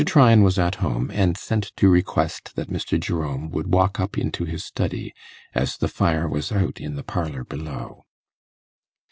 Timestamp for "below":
7.43-8.05